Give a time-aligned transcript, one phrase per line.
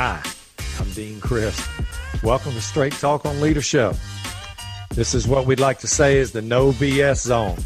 [0.00, 0.22] Hi,
[0.78, 1.68] I'm Dean Crisp.
[2.22, 3.96] Welcome to Straight Talk on Leadership.
[4.90, 7.56] This is what we'd like to say is the no BS zone,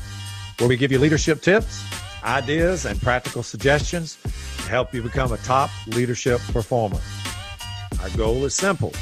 [0.58, 1.84] where we give you leadership tips,
[2.24, 7.00] ideas, and practical suggestions to help you become a top leadership performer.
[8.00, 8.94] Our goal is simple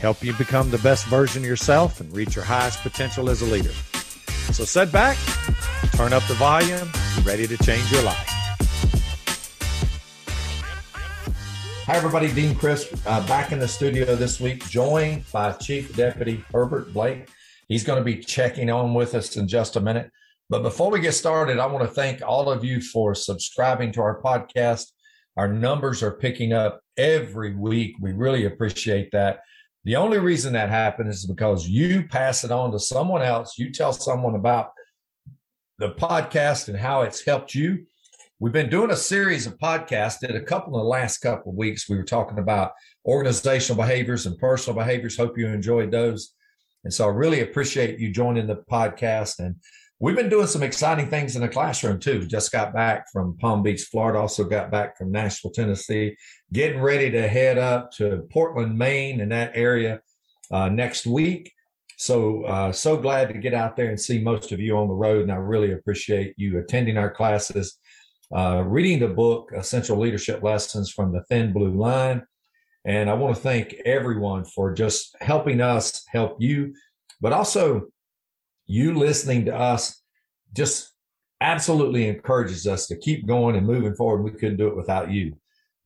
[0.00, 3.46] help you become the best version of yourself and reach your highest potential as a
[3.46, 3.70] leader.
[4.50, 5.16] So sit back,
[5.92, 6.90] turn up the volume,
[7.22, 8.33] ready to change your life.
[11.86, 12.32] Hi, everybody.
[12.32, 17.28] Dean Crisp uh, back in the studio this week, joined by Chief Deputy Herbert Blake.
[17.68, 20.10] He's going to be checking on with us in just a minute.
[20.48, 24.00] But before we get started, I want to thank all of you for subscribing to
[24.00, 24.92] our podcast.
[25.36, 27.96] Our numbers are picking up every week.
[28.00, 29.40] We really appreciate that.
[29.84, 33.58] The only reason that happens is because you pass it on to someone else.
[33.58, 34.70] You tell someone about
[35.78, 37.84] the podcast and how it's helped you
[38.40, 40.18] We've been doing a series of podcasts.
[40.18, 41.88] Did a couple in the last couple of weeks.
[41.88, 42.72] We were talking about
[43.06, 45.16] organizational behaviors and personal behaviors.
[45.16, 46.34] Hope you enjoyed those.
[46.82, 49.38] And so I really appreciate you joining the podcast.
[49.38, 49.54] And
[50.00, 52.26] we've been doing some exciting things in the classroom too.
[52.26, 54.18] Just got back from Palm Beach, Florida.
[54.18, 56.16] Also got back from Nashville, Tennessee.
[56.52, 60.00] Getting ready to head up to Portland, Maine, in that area
[60.50, 61.52] uh, next week.
[61.98, 64.94] So, uh, so glad to get out there and see most of you on the
[64.94, 65.22] road.
[65.22, 67.78] And I really appreciate you attending our classes
[68.34, 72.22] uh, reading the book, Essential Leadership Lessons from the Thin Blue Line.
[72.84, 76.74] And I want to thank everyone for just helping us help you,
[77.20, 77.88] but also
[78.66, 80.02] you listening to us
[80.52, 80.90] just
[81.40, 84.22] absolutely encourages us to keep going and moving forward.
[84.22, 85.36] We couldn't do it without you.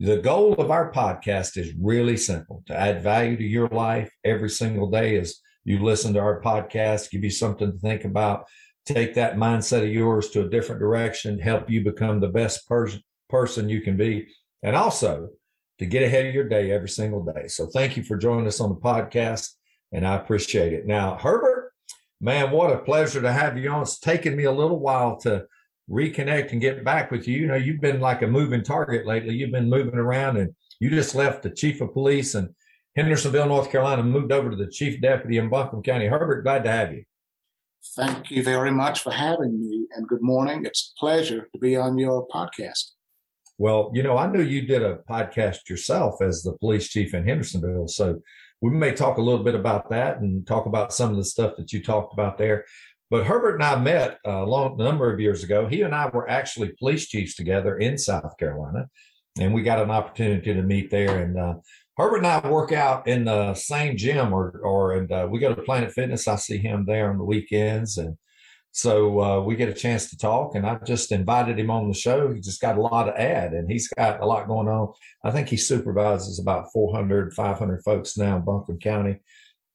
[0.01, 4.51] The goal of our podcast is really simple to add value to your life every
[4.51, 8.47] single day as you listen to our podcast, give you something to think about,
[8.95, 13.03] take that mindset of yours to a different direction, help you become the best person
[13.29, 14.27] person you can be,
[14.63, 15.29] and also
[15.79, 17.47] to get ahead of your day every single day.
[17.47, 19.51] So thank you for joining us on the podcast,
[19.93, 20.87] and I appreciate it.
[20.87, 21.73] Now, Herbert,
[22.21, 23.83] man, what a pleasure to have you on.
[23.83, 25.45] It's taken me a little while to
[25.91, 27.39] reconnect and get back with you.
[27.39, 29.35] You know, you've been like a moving target lately.
[29.35, 32.55] You've been moving around, and you just left the chief of police in
[32.97, 36.07] Hendersonville, North Carolina, moved over to the chief deputy in Buncombe County.
[36.07, 37.05] Herbert, glad to have you.
[37.97, 40.65] Thank you very much for having me, and good morning.
[40.65, 42.93] It's a pleasure to be on your podcast.
[43.57, 47.27] Well, you know, I knew you did a podcast yourself as the police chief in
[47.27, 47.89] Hendersonville.
[47.89, 48.21] So
[48.61, 51.55] we may talk a little bit about that and talk about some of the stuff
[51.57, 52.65] that you talked about there.
[53.11, 55.67] But Herbert and I met a long number of years ago.
[55.67, 58.89] He and I were actually police chiefs together in South Carolina,
[59.41, 61.19] and we got an opportunity to meet there.
[61.19, 61.55] And uh,
[61.99, 65.53] Herbert and I work out in the same gym, or or and uh, we go
[65.53, 66.29] to Planet Fitness.
[66.29, 68.17] I see him there on the weekends, and
[68.71, 70.55] so uh, we get a chance to talk.
[70.55, 72.33] And I just invited him on the show.
[72.33, 74.93] He just got a lot to add, and he's got a lot going on.
[75.25, 79.19] I think he supervises about 400, 500 folks now in Buncombe County.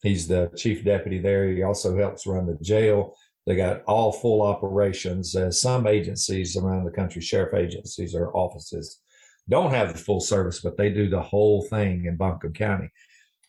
[0.01, 1.49] He's the chief deputy there.
[1.49, 3.17] He also helps run the jail.
[3.45, 5.35] They got all full operations.
[5.35, 9.01] As some agencies around the country, sheriff agencies or offices,
[9.49, 12.89] don't have the full service, but they do the whole thing in Buncombe County.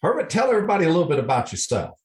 [0.03, 1.99] Herbert, tell everybody a little bit about yourself.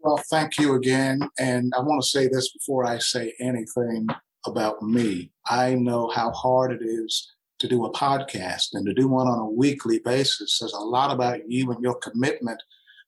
[0.00, 1.28] Well, thank you again.
[1.38, 4.06] And I want to say this before I say anything
[4.46, 5.32] about me.
[5.46, 9.38] I know how hard it is to do a podcast and to do one on
[9.38, 12.62] a weekly basis says a lot about you and your commitment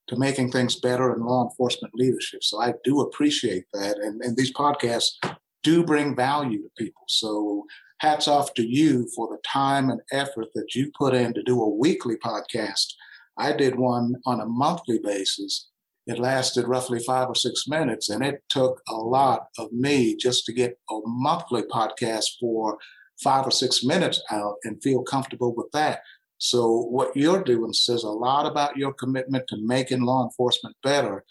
[0.06, 2.42] to making things better in law enforcement leadership.
[2.42, 3.98] So I do appreciate that.
[3.98, 5.14] And, and these podcasts
[5.62, 7.02] do bring value to people.
[7.08, 7.66] So
[7.98, 11.60] hats off to you for the time and effort that you put in to do
[11.60, 12.86] a weekly podcast.
[13.38, 15.68] I did one on a monthly basis.
[16.06, 20.44] It lasted roughly five or six minutes, and it took a lot of me just
[20.46, 22.78] to get a monthly podcast for
[23.22, 26.00] five or six minutes out and feel comfortable with that.
[26.38, 31.24] So, what you're doing says a lot about your commitment to making law enforcement better.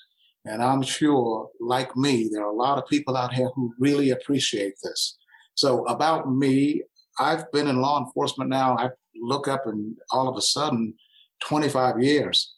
[0.46, 4.10] And I'm sure, like me, there are a lot of people out here who really
[4.10, 5.18] appreciate this.
[5.56, 6.84] So about me,
[7.20, 8.78] I've been in law enforcement now.
[8.78, 10.94] I look up and all of a sudden,
[11.42, 12.56] 25 years.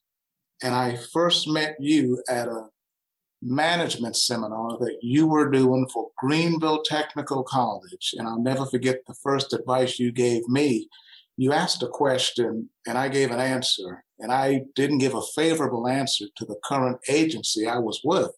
[0.64, 2.68] And I first met you at a
[3.42, 8.16] management seminar that you were doing for Greenville Technical College.
[8.18, 10.90] And I'll never forget the first advice you gave me.
[11.38, 14.04] You asked a question and I gave an answer.
[14.20, 18.32] And I didn't give a favorable answer to the current agency I was with.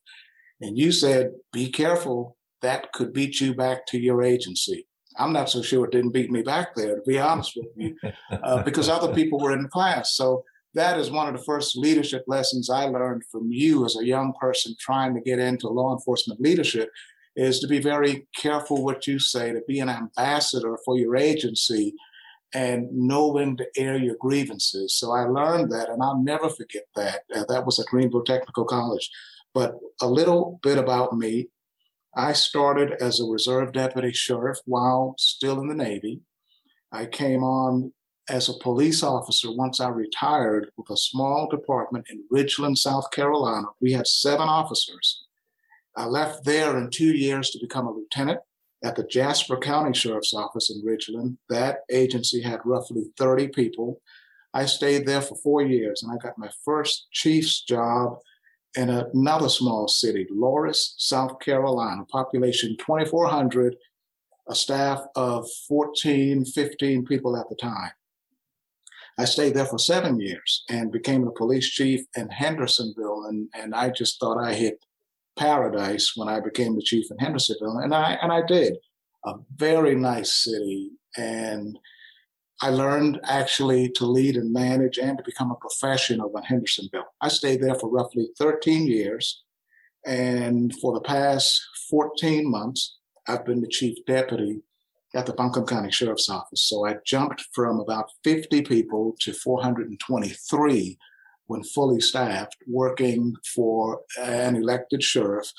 [0.60, 4.86] And you said, be careful that could beat you back to your agency.
[5.18, 7.96] I'm not so sure it didn't beat me back there, to be honest with you,
[8.32, 10.16] uh, because other people were in the class.
[10.16, 10.44] So
[10.76, 14.34] that is one of the first leadership lessons I learned from you as a young
[14.40, 16.90] person trying to get into law enforcement leadership
[17.36, 21.96] is to be very careful what you say, to be an ambassador for your agency
[22.54, 24.96] and know when to air your grievances.
[24.96, 27.22] So I learned that, and I'll never forget that.
[27.34, 29.10] Uh, that was at Greenville Technical College.
[29.54, 31.50] But a little bit about me.
[32.16, 36.22] I started as a reserve deputy sheriff while still in the Navy.
[36.92, 37.94] I came on
[38.30, 43.68] as a police officer once I retired with a small department in Ridgeland, South Carolina.
[43.82, 45.26] We had seven officers.
[45.96, 48.40] I left there in two years to become a lieutenant
[48.84, 51.38] at the Jasper County Sheriff's Office in Ridgeland.
[51.50, 54.02] That agency had roughly 30 people.
[54.54, 58.20] I stayed there for four years and I got my first chief's job
[58.76, 63.76] in another small city, Loris, South Carolina, population 2,400,
[64.48, 67.92] a staff of 14, 15 people at the time.
[69.18, 73.26] I stayed there for seven years and became the police chief in Hendersonville.
[73.26, 74.80] And, and I just thought I hit
[75.40, 78.78] paradise when I became the chief in Hendersonville, and I and I did.
[79.26, 81.78] A very nice city, and
[82.62, 87.14] I learned actually to lead and manage and to become a professional in Hendersonville.
[87.22, 89.44] I stayed there for roughly 13 years,
[90.06, 92.98] and for the past 14 months,
[93.28, 94.62] I've been the chief deputy
[95.16, 96.64] at the Buncombe County Sheriff's Office.
[96.64, 100.98] So I jumped from about 50 people to 423
[101.48, 105.52] when fully staffed, working for an elected sheriff.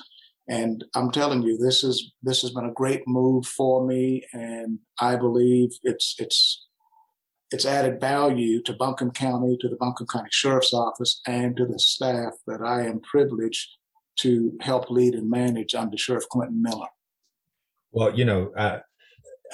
[0.48, 4.80] And I'm telling you, this is this has been a great move for me, and
[5.00, 6.66] I believe it's it's
[7.50, 11.78] it's added value to Buncombe County, to the Buncombe County Sheriff's Office, and to the
[11.78, 13.68] staff that I am privileged
[14.20, 16.88] to help lead and manage under Sheriff Quentin Miller.
[17.92, 18.80] Well, you know, I,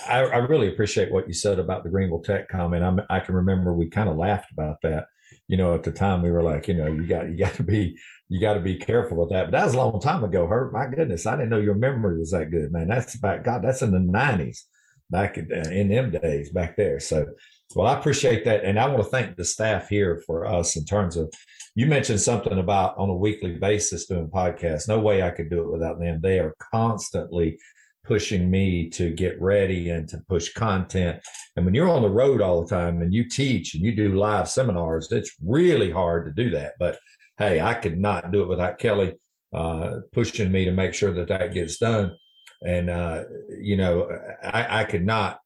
[0.09, 2.85] I really appreciate what you said about the Greenville Tech comment.
[2.85, 5.07] I'm, I can remember we kind of laughed about that
[5.49, 7.63] you know, at the time we were like, you know, you got you got to
[7.63, 7.97] be
[8.29, 9.47] you got to be careful with that.
[9.47, 10.47] But that was a long time ago.
[10.47, 12.89] Hurt, my goodness, I didn't know your memory was that good, man.
[12.89, 13.63] That's about God.
[13.63, 14.67] That's in the nineties,
[15.11, 17.01] back in, in them days back there.
[17.01, 17.27] So,
[17.75, 20.85] well, I appreciate that, and I want to thank the staff here for us in
[20.85, 21.33] terms of.
[21.79, 24.89] You mentioned something about on a weekly basis doing podcasts.
[24.89, 26.21] No way I could do it without them.
[26.23, 27.59] They are constantly
[28.07, 31.21] pushing me to get ready and to push content.
[31.57, 34.15] And when you're on the road all the time and you teach and you do
[34.15, 36.75] live seminars, it's really hard to do that.
[36.79, 36.99] But
[37.39, 39.15] hey, I could not do it without Kelly
[39.53, 42.17] uh, pushing me to make sure that that gets done.
[42.65, 43.25] And uh,
[43.59, 44.09] you know,
[44.43, 45.41] I, I could not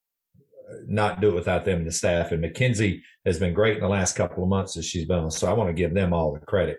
[0.87, 2.33] not do it without them and the staff.
[2.33, 5.31] And Mackenzie has been great in the last couple of months as she's been.
[5.31, 6.79] So I want to give them all the credit.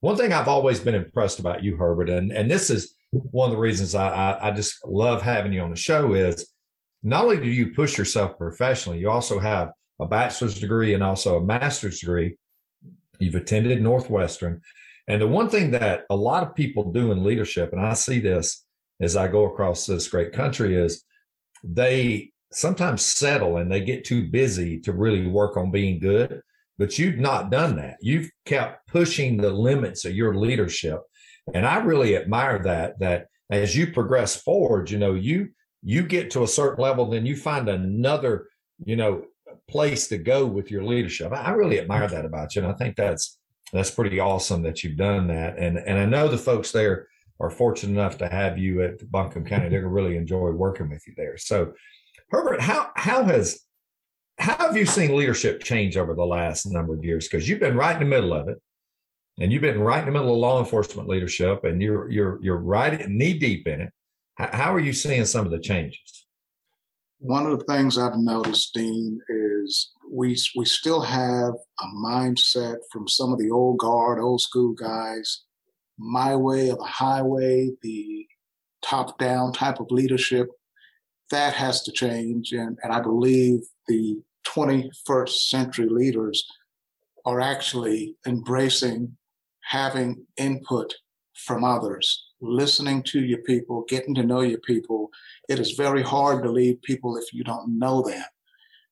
[0.00, 3.54] One thing I've always been impressed about you, Herbert, and, and this is one of
[3.54, 6.48] the reasons I, I, I just love having you on the show is
[7.02, 9.70] not only do you push yourself professionally, you also have
[10.00, 12.36] a bachelor's degree and also a master's degree.
[13.18, 14.60] You've attended Northwestern.
[15.08, 18.18] And the one thing that a lot of people do in leadership, and I see
[18.18, 18.64] this
[19.00, 21.04] as I go across this great country, is
[21.62, 26.40] they sometimes settle and they get too busy to really work on being good.
[26.78, 27.96] But you've not done that.
[28.00, 31.00] You've kept pushing the limits of your leadership
[31.52, 35.50] and I really admire that, that as you progress forward, you know, you,
[35.82, 38.48] you get to a certain level, then you find another,
[38.84, 39.24] you know,
[39.68, 41.32] place to go with your leadership.
[41.32, 42.62] I really admire that about you.
[42.62, 43.38] And I think that's,
[43.72, 45.58] that's pretty awesome that you've done that.
[45.58, 47.08] And, and I know the folks there
[47.40, 49.68] are fortunate enough to have you at Buncombe County.
[49.68, 51.36] They're to really enjoy working with you there.
[51.38, 51.72] So
[52.32, 53.60] Herbert, how, how has,
[54.38, 57.28] how have you seen leadership change over the last number of years?
[57.28, 58.58] Because you've been right in the middle of it
[59.38, 62.58] and you've been right in the middle of law enforcement leadership and you're you're you're
[62.58, 63.92] right knee deep in it
[64.36, 66.26] how are you seeing some of the changes
[67.18, 73.08] one of the things i've noticed dean is we we still have a mindset from
[73.08, 75.42] some of the old guard old school guys
[75.98, 78.26] my way of the highway the
[78.82, 80.48] top down type of leadership
[81.32, 86.46] that has to change and, and i believe the 21st century leaders
[87.24, 89.16] are actually embracing
[89.62, 90.92] having input
[91.34, 95.10] from others, listening to your people, getting to know your people.
[95.48, 98.22] It is very hard to lead people if you don't know them.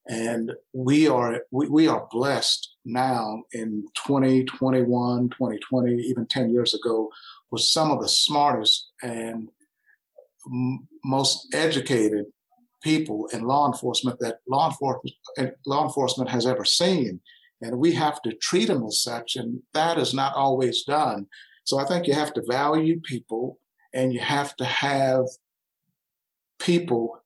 [0.08, 7.10] And we are we, we are blessed now in 2021, 2020, even 10 years ago,
[7.50, 9.50] with some of the smartest and
[11.04, 12.26] most educated
[12.82, 15.14] people in law enforcement that law enforcement
[15.66, 17.20] law enforcement has ever seen.
[17.62, 21.26] And we have to treat them as such and that is not always done.
[21.64, 23.58] So i think you have to value people
[23.92, 25.24] and you have to have
[26.58, 27.22] people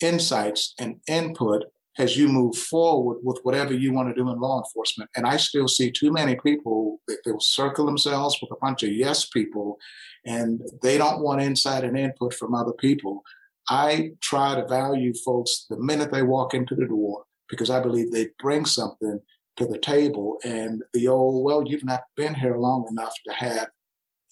[0.00, 1.64] insights and input
[1.98, 5.10] as you move forward with whatever you want to do in law enforcement.
[5.14, 8.82] And I still see too many people that they will circle themselves with a bunch
[8.82, 9.78] of yes people
[10.24, 13.22] and they don't want insight and input from other people.
[13.68, 18.10] I try to value folks the minute they walk into the door because I believe
[18.10, 19.20] they bring something
[19.56, 20.38] to the table.
[20.44, 23.68] And the old, well, you've not been here long enough to have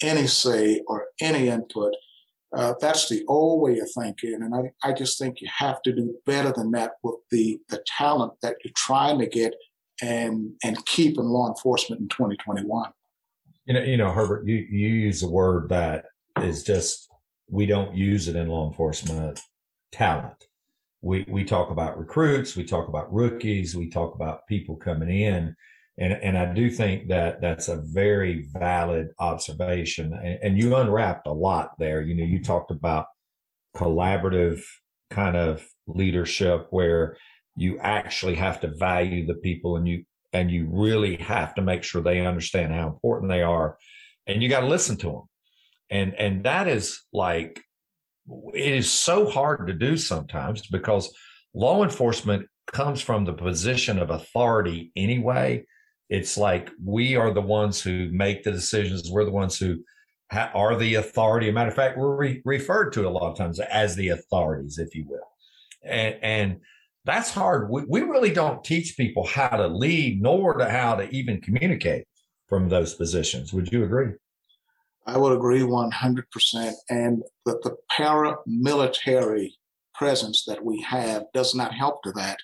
[0.03, 1.95] any say or any input.
[2.53, 4.43] Uh, that's the old way of thinking.
[4.43, 7.83] And I, I just think you have to do better than that with the, the
[7.87, 9.55] talent that you're trying to get
[10.03, 12.91] and, and keep in law enforcement in 2021.
[13.67, 16.07] You know, you know, Herbert, you, you use a word that
[16.43, 17.09] is just,
[17.49, 19.41] we don't use it in law enforcement
[19.93, 20.47] talent.
[21.03, 25.55] We, we talk about recruits, we talk about rookies, we talk about people coming in
[26.01, 30.15] and, and I do think that that's a very valid observation.
[30.15, 32.01] And, and you unwrapped a lot there.
[32.01, 33.07] You know, you talked about
[33.77, 34.63] collaborative
[35.11, 37.19] kind of leadership where
[37.57, 41.83] you actually have to value the people and you and you really have to make
[41.83, 43.77] sure they understand how important they are
[44.27, 45.23] and you got to listen to them
[45.91, 47.61] and and that is like
[48.55, 51.13] it is so hard to do sometimes because
[51.55, 55.65] law enforcement comes from the position of authority anyway
[56.11, 59.11] it's like we are the ones who make the decisions.
[59.11, 59.79] We're the ones who
[60.33, 61.49] ha- are the authority.
[61.49, 64.79] A matter of fact, we're re- referred to a lot of times as the authorities,
[64.79, 65.29] if you will.
[65.85, 66.61] And, and
[67.05, 67.71] that's hard.
[67.71, 72.07] We, we really don't teach people how to lead, nor to how to even communicate
[72.49, 73.53] from those positions.
[73.53, 74.13] Would you agree?
[75.07, 76.73] I would agree 100%.
[76.91, 79.53] And that the paramilitary
[79.95, 82.39] presence that we have does not help to that.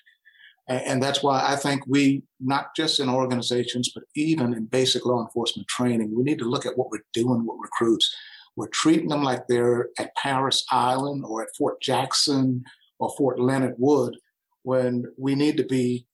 [0.67, 5.23] And that's why I think we, not just in organizations, but even in basic law
[5.23, 8.13] enforcement training, we need to look at what we're doing with recruits.
[8.57, 12.65] We're treating them like they're at Parris Island or at Fort Jackson
[12.99, 14.17] or Fort Leonard Wood
[14.63, 16.05] when we need to be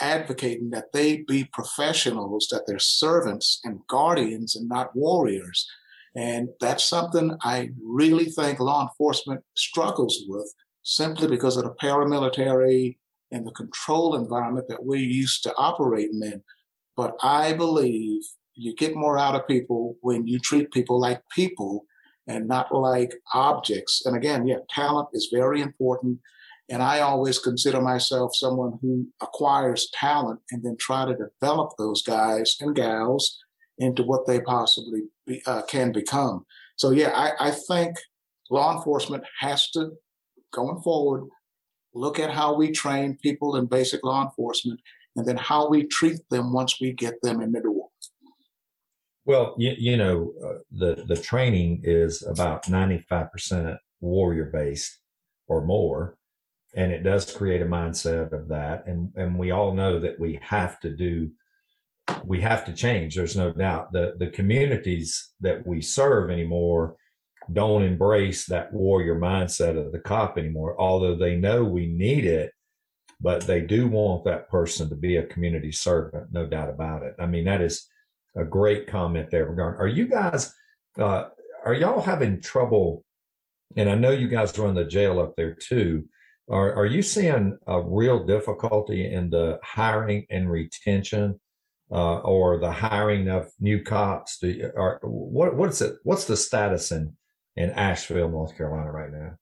[0.00, 5.68] advocating that they be professionals, that they're servants and guardians and not warriors.
[6.14, 12.96] And that's something I really think law enforcement struggles with simply because of the paramilitary
[13.32, 16.42] and the control environment that we're used to operating in.
[16.96, 18.22] But I believe
[18.54, 21.86] you get more out of people when you treat people like people
[22.26, 24.04] and not like objects.
[24.04, 26.18] And again, yeah, talent is very important.
[26.68, 32.02] And I always consider myself someone who acquires talent and then try to develop those
[32.02, 33.38] guys and gals
[33.78, 36.44] into what they possibly be, uh, can become.
[36.76, 37.96] So, yeah, I, I think
[38.50, 39.92] law enforcement has to,
[40.52, 41.28] going forward,
[41.94, 44.80] look at how we train people in basic law enforcement
[45.16, 47.88] and then how we treat them once we get them in the door.
[49.24, 54.98] Well, you, you know, uh, the, the training is about 95% warrior based
[55.46, 56.16] or more.
[56.74, 58.86] And it does create a mindset of that.
[58.86, 61.30] And, and we all know that we have to do,
[62.24, 63.14] we have to change.
[63.14, 63.92] There's no doubt.
[63.92, 66.96] The, the communities that we serve anymore
[67.50, 72.52] don't embrace that warrior mindset of the cop anymore, although they know we need it,
[73.20, 77.14] but they do want that person to be a community servant, no doubt about it.
[77.18, 77.86] I mean, that is
[78.36, 79.80] a great comment there regarding.
[79.80, 80.52] Are you guys,
[80.98, 81.26] uh,
[81.64, 83.04] are y'all having trouble?
[83.76, 86.08] And I know you guys run the jail up there too.
[86.50, 91.40] Are, are you seeing a real difficulty in the hiring and retention
[91.90, 94.38] uh, or the hiring of new cops?
[94.38, 95.94] Do, or what, what's it?
[96.02, 97.16] What's the status in
[97.56, 99.36] in Asheville, North Carolina right now?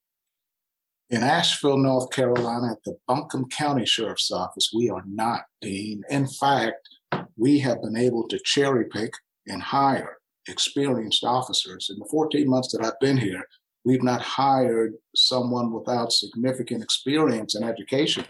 [1.10, 6.02] In Asheville, North Carolina, at the Buncombe County Sheriff's Office, we are not, Dean.
[6.08, 6.88] In fact,
[7.36, 9.12] we have been able to cherry pick
[9.46, 11.90] and hire experienced officers.
[11.90, 13.44] In the 14 months that I've been here,
[13.84, 18.24] we've not hired someone without significant experience and education.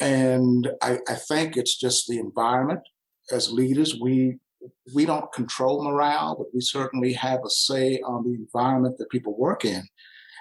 [0.00, 2.80] And I, I think it's just the environment.
[3.30, 4.38] As leaders, we
[4.94, 9.36] we don't control morale, but we certainly have a say on the environment that people
[9.38, 9.82] work in.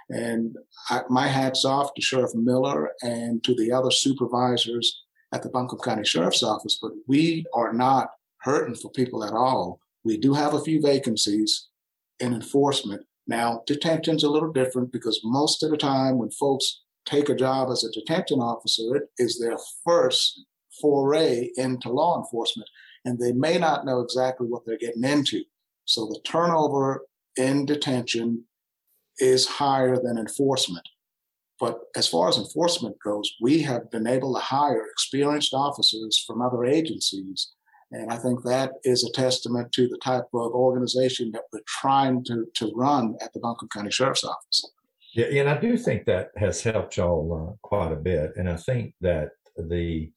[0.10, 0.56] And
[0.90, 5.80] I, my hat's off to Sheriff Miller and to the other supervisors at the Buncombe
[5.80, 8.10] County Sheriff's Office, but we are not
[8.42, 9.80] hurting for people at all.
[10.04, 11.68] We do have a few vacancies
[12.20, 13.04] in enforcement.
[13.28, 17.70] Now, detention's a little different because most of the time when folks take a job
[17.72, 20.44] as a detention officer, it is their first
[20.82, 22.68] foray into law enforcement
[23.06, 25.44] and they may not know exactly what they're getting into.
[25.86, 27.06] So the turnover
[27.38, 28.46] in detention
[29.18, 30.88] is higher than enforcement.
[31.60, 36.42] But as far as enforcement goes, we have been able to hire experienced officers from
[36.42, 37.52] other agencies.
[37.92, 42.24] And I think that is a testament to the type of organization that we're trying
[42.26, 44.72] to, to run at the Buncombe County Sheriff's Office.
[45.14, 48.32] Yeah, and I do think that has helped y'all uh, quite a bit.
[48.38, 50.12] And I think that the,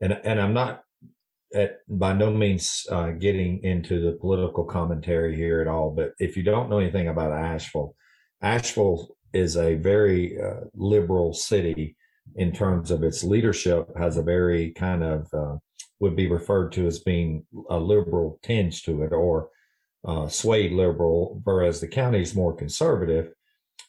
[0.00, 0.82] and, and I'm not
[1.54, 6.36] at by no means uh, getting into the political commentary here at all, but if
[6.36, 7.94] you don't know anything about Asheville,
[8.40, 11.96] Asheville is a very uh, liberal city
[12.36, 15.56] in terms of its leadership, has a very kind of uh,
[16.00, 19.48] would be referred to as being a liberal tinge to it or
[20.04, 23.32] uh, swayed liberal, whereas the county is more conservative.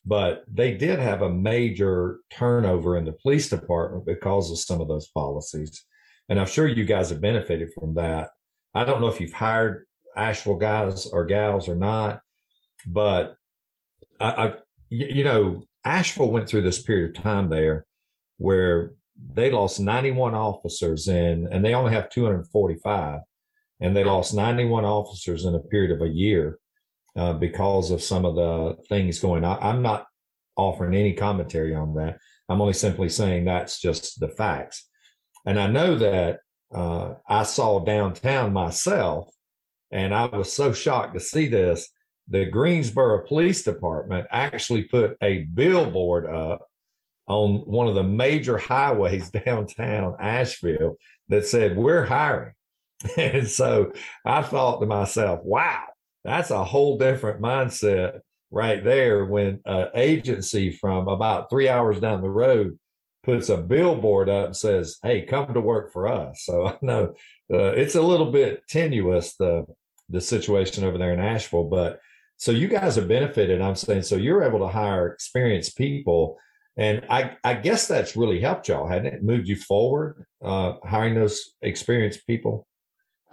[0.06, 4.88] But they did have a major turnover in the police department because of some of
[4.88, 5.86] those policies.
[6.30, 8.30] And I'm sure you guys have benefited from that.
[8.74, 12.22] I don't know if you've hired Asheville guys or gals or not,
[12.88, 13.36] but
[14.20, 14.54] I, I
[14.90, 17.86] you know, Asheville went through this period of time there
[18.38, 18.94] where
[19.34, 23.22] they lost 91 officers in, and they only have 245,
[23.80, 26.60] and they lost 91 officers in a period of a year
[27.16, 29.58] uh, because of some of the things going on.
[29.62, 30.08] I'm not
[30.56, 32.18] offering any commentary on that.
[32.50, 34.90] I'm only simply saying that's just the facts.
[35.46, 36.40] And I know that
[36.74, 39.30] uh, I saw downtown myself,
[39.92, 41.90] and I was so shocked to see this.
[42.30, 46.66] The Greensboro Police Department actually put a billboard up
[47.28, 50.96] on one of the major highways downtown Asheville
[51.30, 52.54] that said, We're hiring.
[53.18, 53.92] and so
[54.26, 55.84] I thought to myself, wow,
[56.24, 58.20] that's a whole different mindset
[58.52, 62.78] right there when an agency from about three hours down the road
[63.24, 66.44] puts a billboard up and says, Hey, come to work for us.
[66.44, 67.14] So I know
[67.52, 69.66] uh, it's a little bit tenuous, the,
[70.10, 72.00] the situation over there in Asheville, but
[72.38, 73.62] so you guys have benefited.
[73.62, 76.38] I'm saying, so you're able to hire experienced people
[76.76, 79.24] and I, I guess that's really helped y'all, hadn't it?
[79.24, 82.66] Moved you forward, uh, hiring those experienced people?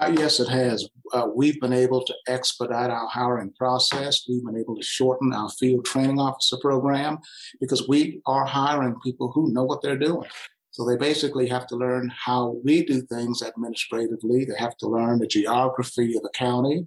[0.01, 0.89] Uh, yes, it has.
[1.13, 4.25] Uh, we've been able to expedite our hiring process.
[4.27, 7.19] We've been able to shorten our field training officer program
[7.61, 10.29] because we are hiring people who know what they're doing.
[10.71, 14.47] So they basically have to learn how we do things administratively.
[14.47, 16.87] They have to learn the geography of the county.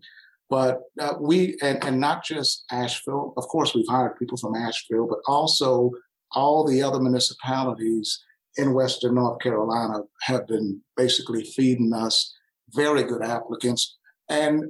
[0.49, 5.07] But uh, we, and, and not just Asheville, of course, we've hired people from Asheville,
[5.07, 5.91] but also
[6.31, 8.23] all the other municipalities
[8.57, 12.33] in Western North Carolina have been basically feeding us
[12.75, 13.97] very good applicants.
[14.29, 14.63] And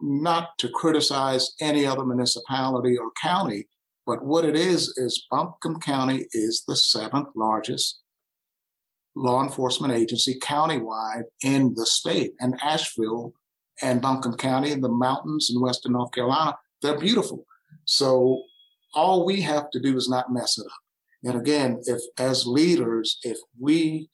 [0.00, 3.68] not to criticize any other municipality or county,
[4.06, 8.00] but what it is, is Buncombe County is the seventh largest
[9.14, 12.32] law enforcement agency countywide in the state.
[12.40, 13.32] And Asheville
[13.80, 17.46] and Buncombe County and the mountains in Western North Carolina, they're beautiful.
[17.84, 18.42] So
[18.94, 20.72] all we have to do is not mess it up.
[21.24, 24.08] And again, if as leaders, if we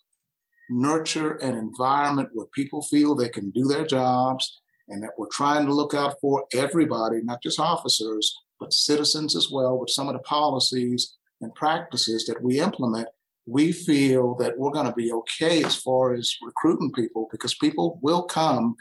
[0.70, 5.66] nurture an environment where people feel they can do their jobs and that we're trying
[5.66, 10.14] to look out for everybody, not just officers, but citizens as well, with some of
[10.14, 13.08] the policies and practices that we implement,
[13.46, 17.98] we feel that we're going to be okay as far as recruiting people because people
[18.02, 18.76] will come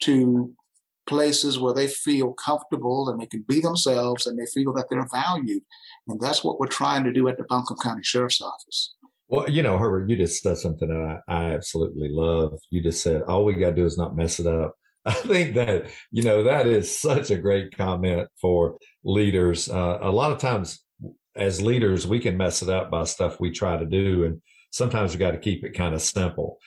[0.00, 0.52] to
[1.06, 5.06] places where they feel comfortable and they can be themselves and they feel that they're
[5.12, 5.62] valued.
[6.08, 8.94] And that's what we're trying to do at the Buncombe County Sheriff's Office.
[9.28, 12.58] Well, you know, Herbert, you just said something that I, I absolutely love.
[12.70, 14.74] You just said, all we got to do is not mess it up.
[15.04, 19.68] I think that, you know, that is such a great comment for leaders.
[19.68, 20.84] Uh, a lot of times
[21.36, 24.24] as leaders, we can mess it up by stuff we try to do.
[24.24, 26.58] And sometimes we got to keep it kind of simple.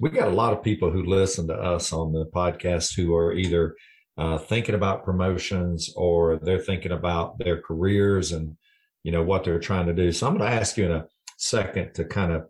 [0.00, 3.32] We got a lot of people who listen to us on the podcast who are
[3.32, 3.74] either
[4.16, 8.56] uh, thinking about promotions or they're thinking about their careers and
[9.04, 10.12] you know what they're trying to do.
[10.12, 11.06] So I'm going to ask you in a
[11.38, 12.46] second to kind of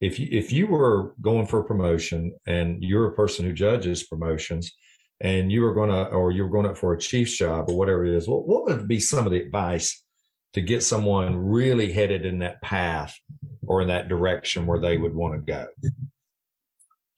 [0.00, 4.02] if you if you were going for a promotion and you're a person who judges
[4.02, 4.72] promotions
[5.20, 8.04] and you were going to or you're going up for a chief's job or whatever
[8.04, 10.02] it is, what, what would be some of the advice
[10.52, 13.16] to get someone really headed in that path
[13.66, 15.66] or in that direction where they would want to go?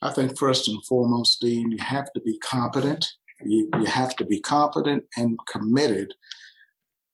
[0.02, 3.06] I think first and foremost, Dean, you have to be competent.
[3.42, 6.12] You, you have to be competent and committed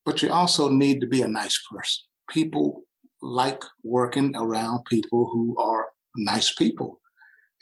[0.05, 2.03] but you also need to be a nice person.
[2.29, 2.83] People
[3.22, 7.00] like working around people who are nice people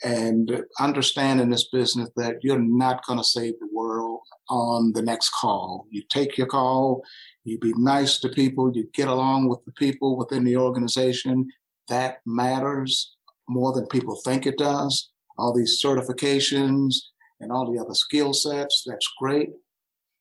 [0.03, 5.01] and understand in this business that you're not going to save the world on the
[5.01, 5.85] next call.
[5.89, 7.03] You take your call,
[7.43, 11.49] you be nice to people, you get along with the people within the organization.
[11.89, 13.15] That matters
[13.47, 15.09] more than people think it does.
[15.37, 16.95] All these certifications
[17.39, 19.49] and all the other skill sets, that's great.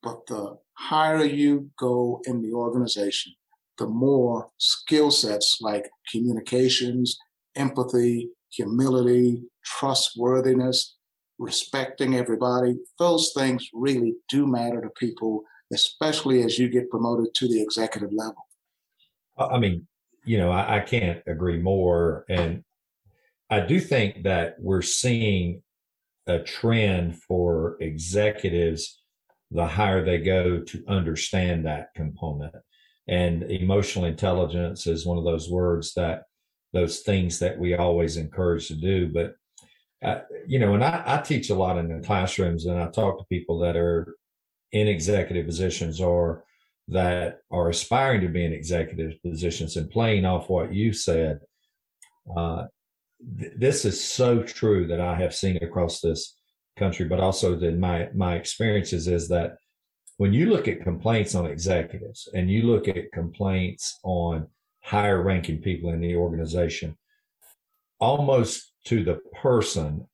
[0.03, 3.33] But the higher you go in the organization,
[3.79, 7.17] the more skill sets like communications,
[7.57, 10.97] empathy, humility, trustworthiness,
[11.39, 17.49] respecting everybody, those things really do matter to people, especially as you get promoted to
[17.49, 18.47] the executive level.
[19.39, 19.87] I mean,
[20.25, 22.25] you know, I, I can't agree more.
[22.29, 22.65] And
[23.51, 25.63] I do think that we're seeing
[26.27, 29.01] a trend for executives
[29.51, 32.55] the higher they go to understand that component.
[33.09, 36.25] And emotional intelligence is one of those words that
[36.73, 39.09] those things that we always encourage to do.
[39.09, 39.35] But
[40.03, 43.19] uh, you know, and I, I teach a lot in the classrooms, and I talk
[43.19, 44.17] to people that are
[44.73, 46.45] in executive positions or
[46.89, 51.41] that are aspiring to be in executive positions and playing off what you said.
[52.35, 52.67] Uh,
[53.39, 56.37] th- this is so true that I have seen across this
[56.79, 59.57] country, but also in my my experiences is that
[60.19, 64.49] when you look at complaints on executives and you look at complaints on
[64.83, 66.99] higher ranking people in the organization,
[68.01, 70.07] almost to the person,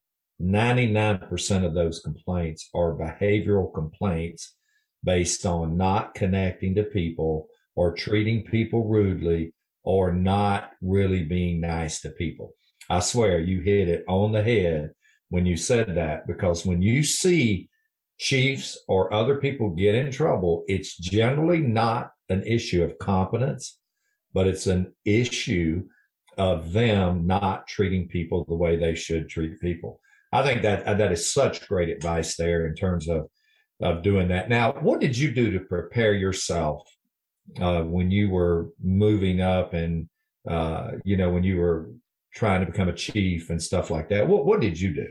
[0.42, 4.54] 99% of those complaints are behavioral complaints
[5.02, 12.02] based on not connecting to people or treating people rudely or not really being nice
[12.02, 12.52] to people.
[12.90, 14.90] I swear you hit it on the head
[15.30, 17.70] when you said that, because when you see
[18.18, 23.78] chiefs or other people get in trouble, it's generally not an issue of competence,
[24.32, 25.84] but it's an issue
[26.36, 30.00] of them not treating people the way they should treat people.
[30.32, 33.28] I think that that is such great advice there in terms of
[33.80, 34.48] of doing that.
[34.48, 36.82] Now, what did you do to prepare yourself
[37.60, 40.08] uh, when you were moving up and
[40.48, 41.90] uh, you know when you were
[42.34, 44.26] trying to become a chief and stuff like that?
[44.26, 45.06] What what did you do?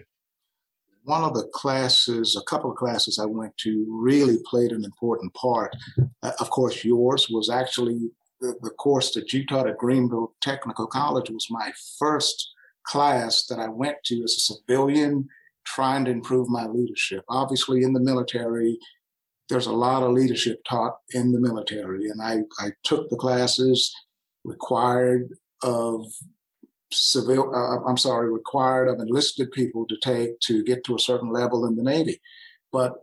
[1.03, 5.33] One of the classes, a couple of classes I went to, really played an important
[5.33, 5.75] part.
[6.21, 10.87] Uh, of course, yours was actually the, the course that you taught at Greenville Technical
[10.87, 12.51] College was my first
[12.85, 15.27] class that I went to as a civilian
[15.65, 17.23] trying to improve my leadership.
[17.29, 18.77] Obviously, in the military,
[19.49, 23.93] there's a lot of leadership taught in the military, and I, I took the classes
[24.43, 25.29] required
[25.61, 26.05] of
[26.93, 31.31] civil, uh, I'm sorry, required of enlisted people to take to get to a certain
[31.31, 32.21] level in the Navy.
[32.71, 32.93] But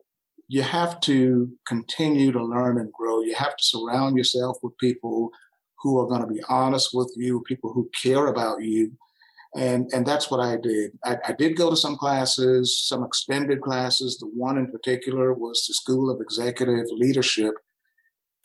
[0.49, 3.21] you have to continue to learn and grow.
[3.21, 5.31] You have to surround yourself with people
[5.79, 8.93] who are going to be honest with you, people who care about you.
[9.57, 10.93] And, and that's what I did.
[11.05, 14.19] I, I did go to some classes, some extended classes.
[14.19, 17.55] The one in particular was the School of Executive Leadership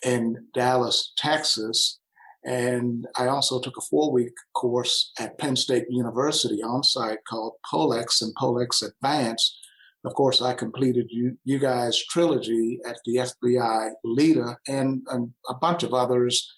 [0.03, 1.99] in Dallas, Texas.
[2.45, 7.53] And I also took a four week course at Penn State University on site called
[7.71, 9.57] POLEX and POLEX Advanced,
[10.05, 15.55] of course, I completed you, you guys' trilogy at the FBI Leader and, and a
[15.55, 16.53] bunch of others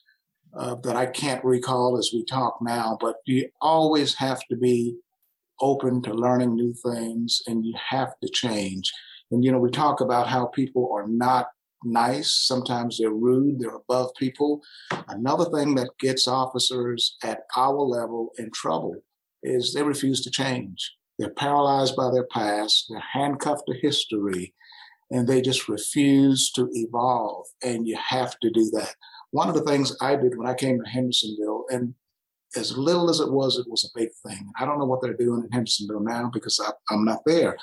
[0.58, 2.98] uh, that I can't recall as we talk now.
[3.00, 4.98] But you always have to be
[5.62, 8.92] open to learning new things and you have to change.
[9.32, 11.48] And, you know, we talk about how people are not
[11.84, 12.32] nice.
[12.32, 14.62] Sometimes they're rude, they're above people.
[15.08, 18.96] Another thing that gets officers at our level in trouble
[19.44, 20.96] is they refuse to change.
[21.20, 24.54] They're paralyzed by their past, they're handcuffed to history,
[25.10, 27.48] and they just refuse to evolve.
[27.64, 28.96] And you have to do that.
[29.32, 31.94] One of the things I did when I came to Hendersonville, and
[32.56, 34.52] as little as it was, it was a big thing.
[34.60, 37.58] I don't know what they're doing in Hendersonville now because I, I'm not there.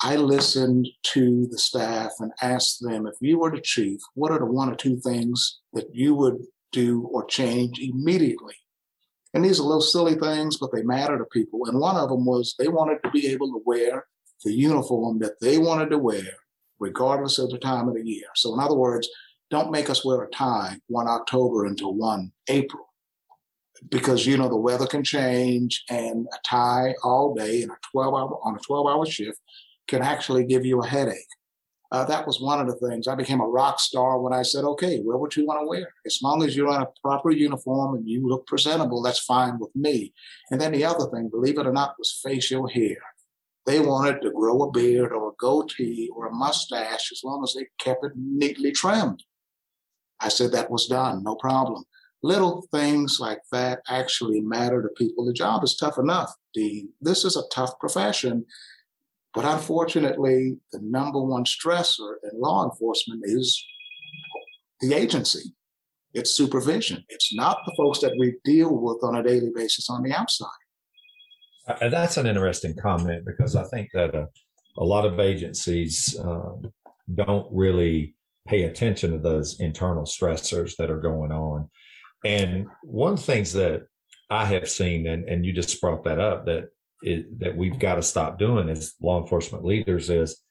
[0.00, 4.38] I listened to the staff and asked them if you were the chief, what are
[4.38, 6.38] the one or two things that you would
[6.70, 8.54] do or change immediately?
[9.34, 11.66] And these are little silly things, but they matter to people.
[11.66, 14.06] And one of them was they wanted to be able to wear
[14.44, 16.38] the uniform that they wanted to wear,
[16.78, 18.26] regardless of the time of the year.
[18.36, 19.08] So, in other words,
[19.50, 22.84] don't make us wear a tie one October until one April.
[23.90, 28.14] Because you know the weather can change and a tie all day in a 12
[28.14, 29.40] hour on a 12 hour shift
[29.88, 31.16] can actually give you a headache.
[31.90, 33.08] Uh, that was one of the things.
[33.08, 35.88] I became a rock star when I said, okay, wear what you want to wear.
[36.04, 39.74] As long as you're in a proper uniform and you look presentable, that's fine with
[39.74, 40.12] me.
[40.50, 42.98] And then the other thing, believe it or not, was facial hair.
[43.64, 47.54] They wanted to grow a beard or a goatee or a mustache as long as
[47.54, 49.22] they kept it neatly trimmed.
[50.20, 51.84] I said that was done, no problem.
[52.22, 55.24] Little things like that actually matter to people.
[55.24, 56.88] The job is tough enough, Dean.
[57.00, 58.44] This is a tough profession.
[59.38, 63.64] But unfortunately, the number one stressor in law enforcement is
[64.80, 65.54] the agency.
[66.12, 67.04] It's supervision.
[67.08, 70.48] It's not the folks that we deal with on a daily basis on the outside.
[71.68, 74.26] Uh, that's an interesting comment because I think that uh,
[74.76, 76.54] a lot of agencies uh,
[77.14, 78.16] don't really
[78.48, 81.70] pay attention to those internal stressors that are going on.
[82.24, 83.82] And one of the things that
[84.30, 86.70] I have seen, and, and you just brought that up, that
[87.02, 90.42] it, that we've got to stop doing as law enforcement leaders is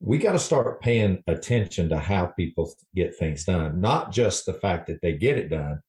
[0.00, 4.54] we got to start paying attention to how people get things done, not just the
[4.54, 5.80] fact that they get it done,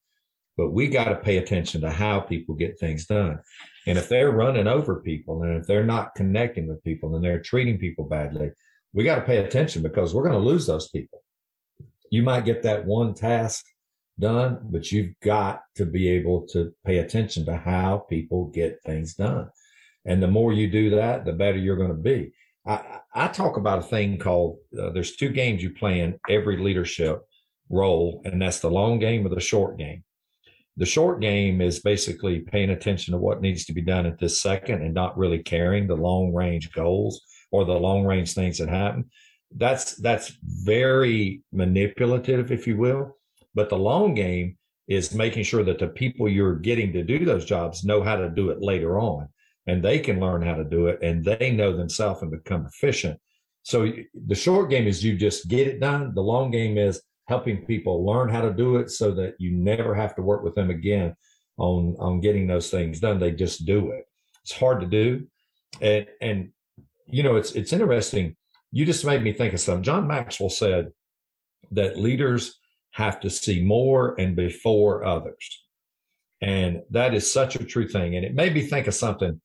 [0.57, 3.39] but we got to pay attention to how people get things done.
[3.87, 7.39] And if they're running over people and if they're not connecting with people and they're
[7.39, 8.51] treating people badly,
[8.93, 11.23] we got to pay attention because we're going to lose those people.
[12.11, 13.63] You might get that one task
[14.19, 19.13] done, but you've got to be able to pay attention to how people get things
[19.13, 19.49] done.
[20.05, 22.31] And the more you do that, the better you're going to be.
[22.65, 26.57] I, I talk about a thing called uh, there's two games you play in every
[26.57, 27.21] leadership
[27.69, 30.03] role, and that's the long game or the short game.
[30.77, 34.41] The short game is basically paying attention to what needs to be done at this
[34.41, 38.69] second and not really caring the long range goals or the long range things that
[38.69, 39.09] happen.
[39.55, 43.17] That's that's very manipulative, if you will.
[43.55, 44.57] But the long game
[44.87, 48.29] is making sure that the people you're getting to do those jobs know how to
[48.29, 49.27] do it later on
[49.69, 53.19] and they can learn how to do it and they know themselves and become efficient.
[53.61, 53.87] So
[54.27, 56.15] the short game is you just get it done.
[56.15, 59.93] The long game is helping people learn how to do it so that you never
[59.93, 61.15] have to work with them again
[61.57, 63.19] on on getting those things done.
[63.19, 64.05] They just do it.
[64.41, 65.27] It's hard to do.
[65.81, 66.49] And and
[67.05, 68.35] you know, it's it's interesting.
[68.71, 69.83] You just made me think of something.
[69.83, 70.91] John Maxwell said
[71.71, 72.59] that leaders
[72.91, 75.45] have to see more and before others.
[76.41, 78.15] And that is such a true thing.
[78.15, 79.39] And it made me think of something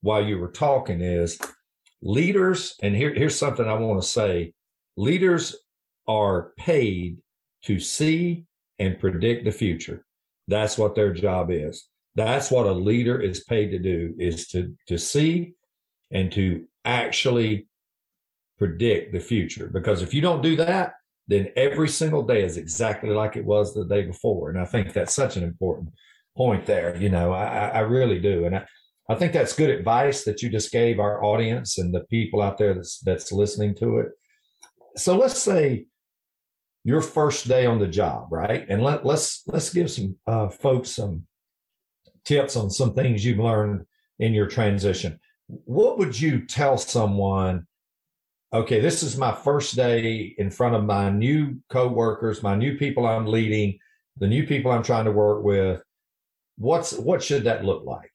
[0.00, 1.38] while you were talking is
[2.02, 4.52] leaders, and here, here's something I want to say
[4.96, 5.56] leaders
[6.06, 7.18] are paid
[7.64, 8.44] to see
[8.78, 10.04] and predict the future.
[10.46, 11.88] That's what their job is.
[12.14, 15.54] That's what a leader is paid to do is to, to see
[16.10, 17.68] and to actually
[18.58, 19.68] predict the future.
[19.72, 20.94] Because if you don't do that,
[21.28, 24.50] then every single day is exactly like it was the day before.
[24.50, 25.90] And I think that's such an important
[26.36, 26.96] point there.
[26.96, 28.46] You know, I, I really do.
[28.46, 28.66] And I,
[29.08, 32.58] I think that's good advice that you just gave our audience and the people out
[32.58, 34.08] there that's that's listening to it.
[34.96, 35.86] So let's say
[36.84, 38.66] your first day on the job, right?
[38.68, 41.26] And let let's let's give some uh, folks some
[42.24, 43.86] tips on some things you've learned
[44.18, 45.18] in your transition.
[45.46, 47.66] What would you tell someone?
[48.52, 53.06] Okay, this is my first day in front of my new coworkers, my new people
[53.06, 53.78] I'm leading,
[54.18, 55.82] the new people I'm trying to work with.
[56.56, 58.07] What's what should that look like?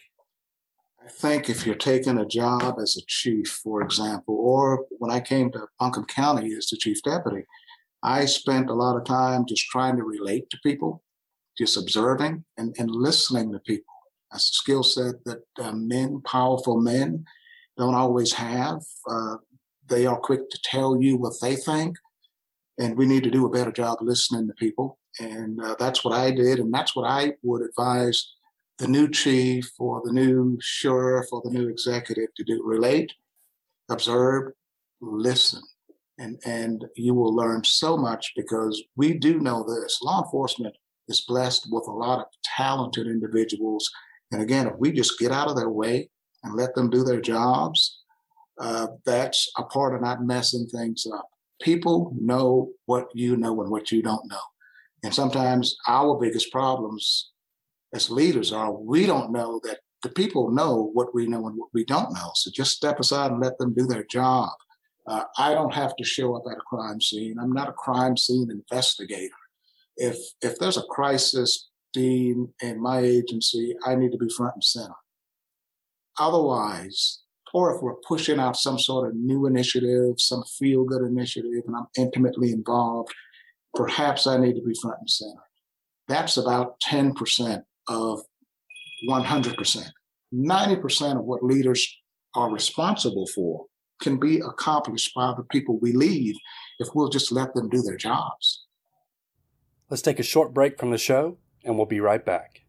[1.06, 5.20] I think if you're taking a job as a chief, for example, or when I
[5.20, 7.46] came to Buncombe County as the chief deputy,
[8.02, 11.04] I spent a lot of time just trying to relate to people,
[11.58, 13.94] just observing and, and listening to people.
[14.32, 17.26] A skill set that uh, men, powerful men,
[17.78, 18.82] don't always have.
[19.10, 19.38] Uh,
[19.88, 21.98] they are quick to tell you what they think,
[22.80, 25.00] and we need to do a better job listening to people.
[25.20, 28.26] And uh, that's what I did, and that's what I would advise
[28.84, 33.13] the new chief or the new sheriff or the new executive to do relate,
[33.89, 34.52] observe,
[35.00, 35.62] listen.
[36.19, 40.00] And, and you will learn so much because we do know this.
[40.02, 40.76] Law enforcement
[41.08, 43.89] is blessed with a lot of talented individuals.
[44.34, 46.10] And again, if we just get out of their way
[46.43, 48.02] and let them do their jobs,
[48.60, 51.30] uh, that's a part of not messing things up.
[51.62, 54.43] People know what you know and what you don't know.
[55.04, 57.33] And sometimes our biggest problems
[57.93, 61.69] as leaders are we don't know that the people know what we know and what
[61.73, 62.32] we don't know.
[62.36, 64.51] So just step aside and let them do their job.
[65.08, 67.38] Uh, I don't have to show up at a crime scene.
[67.39, 69.34] I'm not a crime scene investigator.
[69.95, 74.63] If if there's a crisis scene in my agency, I need to be front and
[74.63, 74.95] center.
[76.19, 77.21] Otherwise,
[77.53, 81.75] or if we're pushing out some sort of new initiative, some feel good initiative, and
[81.75, 83.13] I'm intimately involved,
[83.73, 85.43] perhaps I need to be front and center.
[86.08, 88.22] That's about 10% of
[89.10, 89.89] 100%.
[90.34, 91.88] 90% of what leaders
[92.36, 93.65] are responsible for
[94.02, 96.36] can be accomplished by the people we lead
[96.80, 98.65] if we'll just let them do their jobs.
[99.89, 102.62] Let's take a short break from the show and we'll be right back.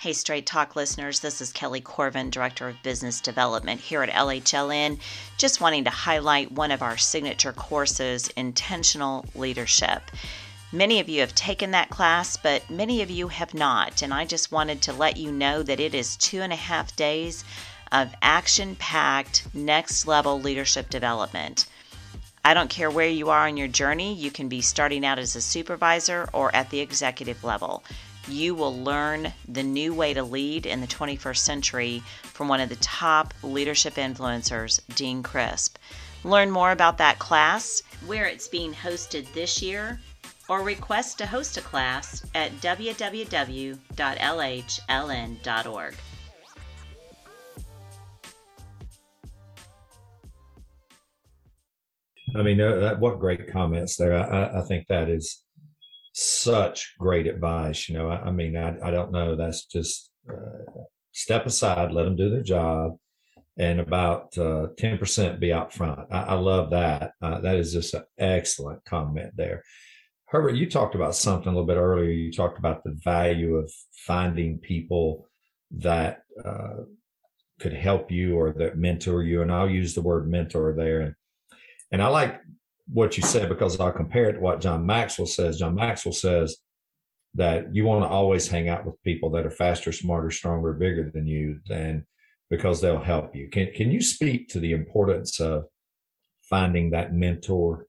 [0.00, 5.00] Hey, Straight Talk listeners, this is Kelly Corvin, Director of Business Development here at LHLN.
[5.38, 10.02] Just wanting to highlight one of our signature courses, Intentional Leadership.
[10.72, 14.02] Many of you have taken that class, but many of you have not.
[14.02, 16.94] And I just wanted to let you know that it is two and a half
[16.94, 17.42] days
[17.90, 21.64] of action packed, next level leadership development.
[22.44, 25.34] I don't care where you are on your journey, you can be starting out as
[25.34, 27.82] a supervisor or at the executive level.
[28.28, 32.68] You will learn the new way to lead in the 21st century from one of
[32.68, 35.78] the top leadership influencers, Dean Crisp.
[36.24, 39.98] Learn more about that class, where it's being hosted this year,
[40.48, 43.78] or request to host a class at www.lhln.org.
[52.36, 54.14] I mean, uh, what great comments there.
[54.14, 55.44] I, I, think that is
[56.12, 57.88] such great advice.
[57.88, 59.34] You know, I, I mean, I, I, don't know.
[59.34, 60.82] That's just uh,
[61.12, 62.96] step aside, let them do their job,
[63.58, 66.00] and about uh, 10% be out front.
[66.10, 67.12] I, love that.
[67.22, 69.64] Uh, that is just an excellent comment there.
[70.30, 72.10] Herbert, you talked about something a little bit earlier.
[72.10, 75.26] You talked about the value of finding people
[75.70, 76.82] that uh,
[77.60, 79.40] could help you or that mentor you.
[79.40, 81.00] And I'll use the word mentor there.
[81.00, 81.14] And,
[81.92, 82.40] and I like
[82.92, 85.58] what you said because I'll compare it to what John Maxwell says.
[85.58, 86.58] John Maxwell says
[87.34, 91.10] that you want to always hang out with people that are faster, smarter, stronger, bigger
[91.12, 92.04] than you, and
[92.50, 93.48] because they'll help you.
[93.50, 95.64] Can can you speak to the importance of
[96.42, 97.87] finding that mentor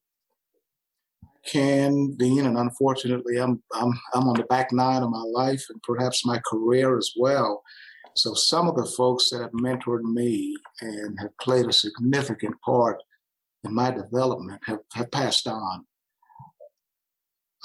[1.45, 5.81] can, Dean, and unfortunately, I'm I'm I'm on the back nine of my life and
[5.83, 7.63] perhaps my career as well.
[8.15, 13.01] So some of the folks that have mentored me and have played a significant part
[13.63, 15.85] in my development have, have passed on.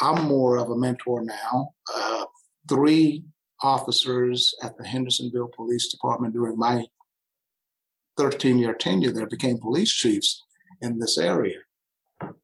[0.00, 1.70] I'm more of a mentor now.
[1.92, 2.24] Uh,
[2.68, 3.24] three
[3.62, 6.84] officers at the Hendersonville Police Department during my
[8.16, 10.42] 13 year tenure there became police chiefs
[10.82, 11.58] in this area.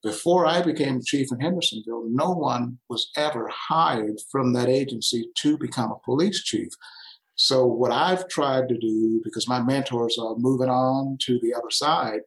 [0.02, 5.58] Before I became chief in Hendersonville, no one was ever hired from that agency to
[5.58, 6.70] become a police chief.
[7.34, 11.70] So, what I've tried to do, because my mentors are moving on to the other
[11.70, 12.20] side,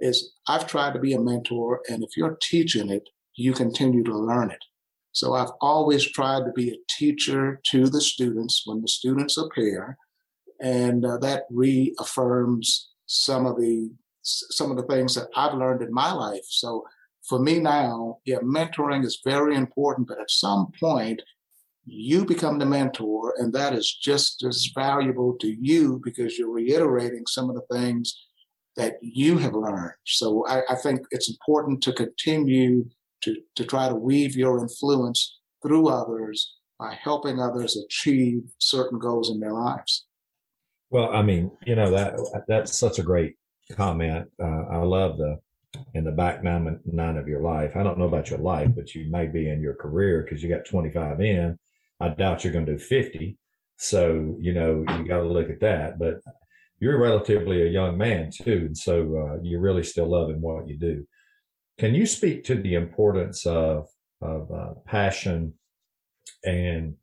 [0.00, 1.80] is I've tried to be a mentor.
[1.88, 4.64] And if you're teaching it, you continue to learn it.
[5.12, 9.96] So, I've always tried to be a teacher to the students when the students appear.
[10.60, 13.90] And uh, that reaffirms some of the
[14.22, 16.44] some of the things that I've learned in my life.
[16.48, 16.84] So
[17.28, 21.22] for me now, yeah, mentoring is very important, but at some point,
[21.86, 27.24] you become the mentor, and that is just as valuable to you because you're reiterating
[27.26, 28.26] some of the things
[28.76, 29.92] that you have learned.
[30.06, 32.88] So I, I think it's important to continue
[33.22, 39.30] to, to try to weave your influence through others by helping others achieve certain goals
[39.30, 40.06] in their lives.
[40.90, 43.36] Well, I mean, you know that that's such a great
[43.72, 44.28] comment.
[44.42, 45.38] Uh, I love the
[45.94, 47.76] in the back nine, nine of your life.
[47.76, 50.48] I don't know about your life, but you may be in your career because you
[50.48, 51.58] got 25 in.
[52.00, 53.36] I doubt you're going to do 50.
[53.76, 55.98] So, you know, you got to look at that.
[55.98, 56.20] But
[56.78, 58.64] you're relatively a young man too.
[58.66, 61.06] And so uh, you're really still loving what you do.
[61.78, 63.86] Can you speak to the importance of,
[64.20, 65.54] of uh, passion
[66.44, 66.94] and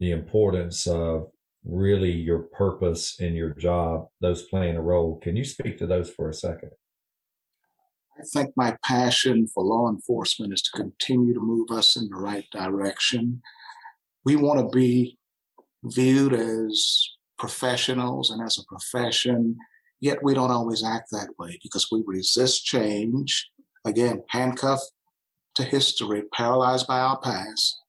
[0.00, 1.28] the importance of
[1.64, 5.18] really your purpose in your job, those playing a role.
[5.20, 6.70] Can you speak to those for a second?
[8.18, 12.16] I think my passion for law enforcement is to continue to move us in the
[12.16, 13.42] right direction.
[14.24, 15.18] We want to be
[15.84, 19.56] viewed as professionals and as a profession,
[20.00, 23.50] yet we don't always act that way because we resist change.
[23.84, 24.92] Again, handcuffed
[25.56, 27.80] to history, paralyzed by our past.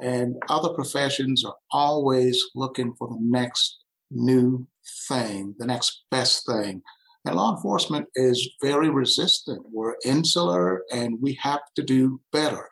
[0.00, 3.78] And other professions are always looking for the next
[4.10, 4.66] new
[5.08, 6.82] thing, the next best thing.
[7.24, 9.64] And law enforcement is very resistant.
[9.72, 12.68] We're insular and we have to do better.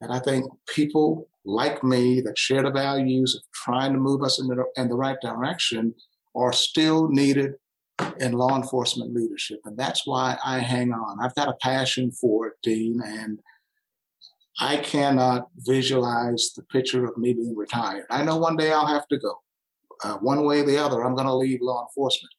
[0.00, 4.40] And I think people like me that share the values of trying to move us
[4.40, 5.94] in the, in the right direction
[6.34, 7.54] are still needed
[8.18, 9.60] in law enforcement leadership.
[9.64, 11.18] And that's why I hang on.
[11.22, 13.38] I've got a passion for it, Dean, and
[14.60, 18.06] I cannot visualize the picture of me being retired.
[18.10, 19.40] I know one day I'll have to go.
[20.02, 22.32] Uh, one way or the other, I'm going to leave law enforcement.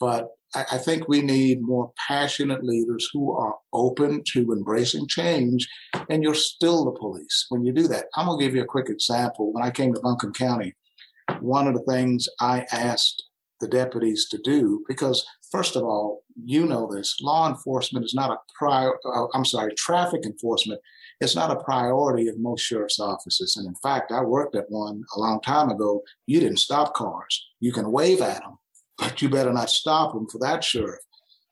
[0.00, 5.68] But I, I think we need more passionate leaders who are open to embracing change,
[6.08, 8.06] and you're still the police when you do that.
[8.16, 9.52] I'm going to give you a quick example.
[9.52, 10.74] When I came to Buncombe County,
[11.40, 13.24] one of the things I asked
[13.60, 18.30] the deputies to do, because first of all, you know this, law enforcement is not
[18.30, 20.80] a prior, uh, I'm sorry, traffic enforcement
[21.20, 23.56] it's not a priority of most sheriff's offices.
[23.56, 26.02] And in fact, I worked at one a long time ago.
[26.26, 27.48] You didn't stop cars.
[27.60, 28.58] You can wave at them,
[28.98, 31.00] but you better not stop them for that sheriff.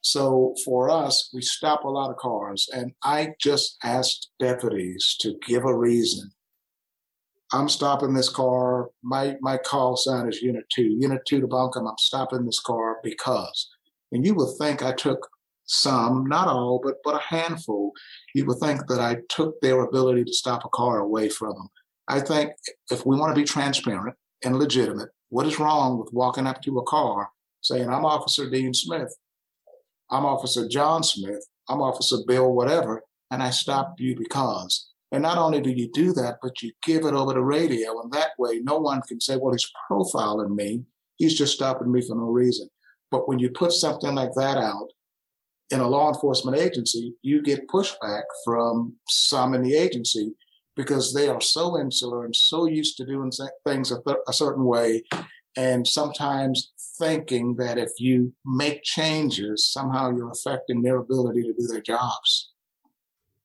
[0.00, 2.68] So for us, we stop a lot of cars.
[2.72, 6.30] And I just asked deputies to give a reason.
[7.52, 8.90] I'm stopping this car.
[9.02, 10.98] My my call sign is Unit 2.
[11.00, 13.68] Unit 2 to Buncombe, I'm stopping this car because.
[14.12, 15.28] And you would think I took
[15.64, 17.92] some, not all, but but a handful,
[18.34, 21.68] you would think that I took their ability to stop a car away from them.
[22.08, 22.52] I think
[22.90, 26.78] if we want to be transparent and legitimate, what is wrong with walking up to
[26.78, 27.30] a car
[27.66, 29.14] saying, I'm Officer Dean Smith,
[30.10, 34.88] I'm Officer John Smith, I'm Officer Bill, whatever, and I stopped you because.
[35.12, 38.12] And not only do you do that, but you give it over the radio, and
[38.12, 40.82] that way no one can say, well, he's profiling me.
[41.16, 42.68] He's just stopping me for no reason.
[43.10, 44.88] But when you put something like that out,
[45.70, 50.32] in a law enforcement agency, you get pushback from some in the agency
[50.76, 53.32] because they are so insular and so used to doing
[53.66, 55.02] things a, th- a certain way,
[55.56, 61.66] and sometimes thinking that if you make changes, somehow you're affecting their ability to do
[61.66, 62.52] their jobs.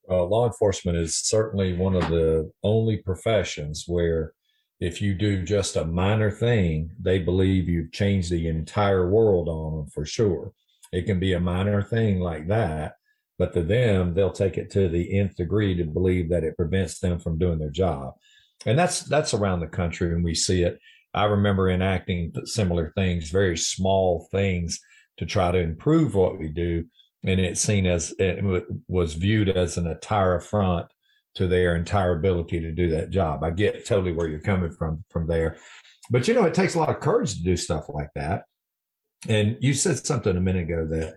[0.09, 4.33] uh, law enforcement is certainly one of the only professions where
[4.79, 9.75] if you do just a minor thing, they believe you've changed the entire world on
[9.77, 10.53] them for sure.
[10.91, 12.95] It can be a minor thing like that,
[13.37, 16.99] but to them, they'll take it to the nth degree to believe that it prevents
[16.99, 18.15] them from doing their job.
[18.65, 20.79] And that's that's around the country, and we see it.
[21.13, 24.79] I remember enacting similar things, very small things
[25.17, 26.85] to try to improve what we do
[27.23, 28.43] and it's seen as it
[28.87, 30.87] was viewed as an entire affront
[31.35, 33.43] to their entire ability to do that job.
[33.43, 35.57] I get totally where you're coming from from there,
[36.09, 38.43] but you know it takes a lot of courage to do stuff like that.
[39.29, 41.15] And you said something a minute ago that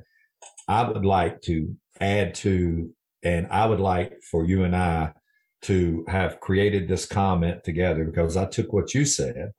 [0.68, 2.90] I would like to add to,
[3.22, 5.14] and I would like for you and I
[5.62, 9.52] to have created this comment together because I took what you said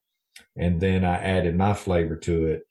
[0.55, 2.63] and then I added my flavor to it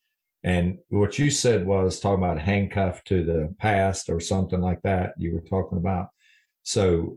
[0.45, 5.14] and what you said was talking about handcuffed to the past or something like that.
[5.16, 6.09] You were talking about.
[6.62, 7.16] So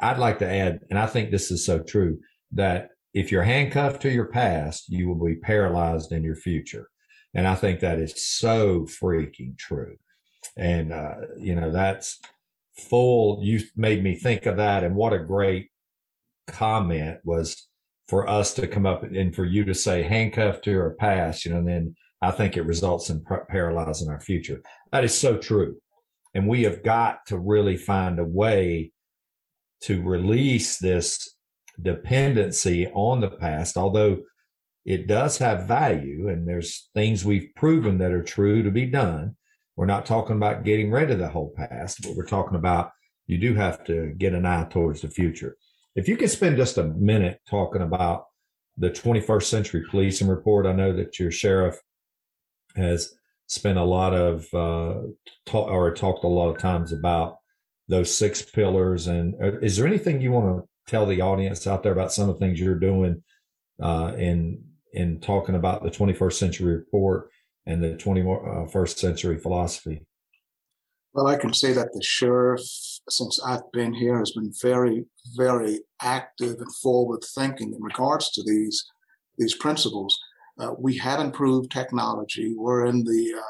[0.00, 2.18] I'd like to add, and I think this is so true,
[2.52, 6.88] that if you're handcuffed to your past, you will be paralyzed in your future.
[7.34, 9.96] And I think that is so freaking true.
[10.56, 12.18] And, uh, you know, that's
[12.76, 13.40] full.
[13.44, 14.82] You made me think of that.
[14.82, 15.70] And what a great
[16.48, 17.68] comment was
[18.08, 21.50] for us to come up and for you to say handcuffed to our past, you
[21.50, 24.62] know, and then I think it results in paralyzing our future.
[24.92, 25.76] That is so true.
[26.34, 28.92] And we have got to really find a way
[29.82, 31.36] to release this
[31.80, 34.18] dependency on the past, although
[34.84, 39.36] it does have value and there's things we've proven that are true to be done.
[39.74, 42.92] We're not talking about getting rid of the whole past, but we're talking about
[43.26, 45.56] you do have to get an eye towards the future.
[45.96, 48.26] If you could spend just a minute talking about
[48.76, 51.80] the 21st century policing report, I know that your sheriff
[52.76, 53.14] has
[53.46, 55.08] spent a lot of uh,
[55.46, 57.38] talk or talked a lot of times about
[57.88, 59.06] those six pillars.
[59.06, 62.28] And uh, is there anything you want to tell the audience out there about some
[62.28, 63.22] of the things you're doing
[63.82, 67.30] uh, in in talking about the 21st century report
[67.66, 70.06] and the 21st century philosophy?
[71.12, 72.62] Well, I can say that the sheriff,
[73.08, 75.04] since I've been here, has been very,
[75.36, 78.84] very active and forward thinking in regards to these
[79.38, 80.18] these principles.
[80.58, 82.54] Uh, we have improved technology.
[82.56, 83.42] We're in the uh,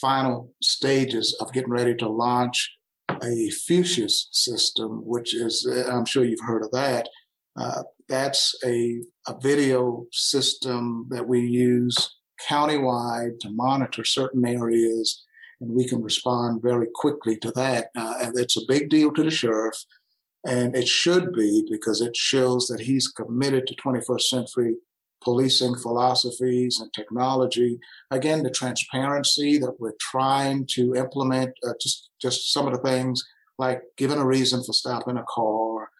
[0.00, 2.70] final stages of getting ready to launch
[3.22, 7.08] a Fusus system, which is, uh, I'm sure you've heard of that.
[7.58, 12.16] Uh, that's a, a video system that we use
[12.48, 15.24] countywide to monitor certain areas,
[15.60, 17.90] and we can respond very quickly to that.
[17.96, 19.76] Uh, and it's a big deal to the sheriff,
[20.46, 24.74] and it should be because it shows that he's committed to 21st century
[25.20, 27.78] policing philosophies and technology.
[28.10, 33.24] Again, the transparency that we're trying to implement, uh, just, just some of the things
[33.58, 35.90] like giving a reason for stopping a car,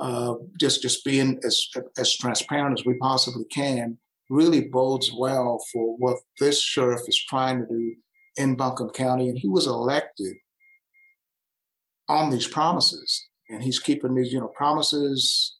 [0.00, 3.98] uh, just, just being as, as transparent as we possibly can
[4.30, 7.94] really bodes well for what this sheriff is trying to do
[8.36, 9.28] in Buncombe County.
[9.28, 10.36] And he was elected
[12.08, 13.28] on these promises.
[13.48, 15.56] And he's keeping these, you know, promises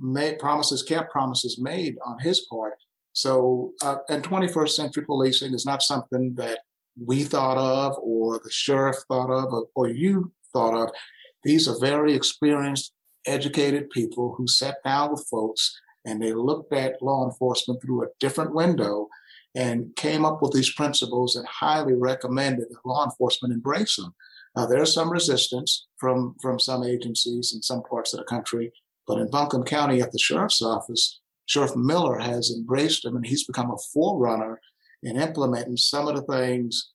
[0.00, 2.74] made promises kept, promises made on his part.
[3.12, 6.60] So, uh, and 21st century policing is not something that
[7.04, 10.94] we thought of or the sheriff thought of or, or you thought of.
[11.42, 12.92] These are very experienced,
[13.26, 18.08] educated people who sat down with folks and they looked at law enforcement through a
[18.20, 19.08] different window
[19.54, 24.14] and came up with these principles and highly recommended that law enforcement embrace them.
[24.56, 28.72] Uh, there's some resistance from from some agencies in some parts of the country,
[29.06, 33.44] but in Buncombe County at the sheriff's office, Sheriff Miller has embraced them and he's
[33.44, 34.60] become a forerunner
[35.02, 36.92] in implementing some of the things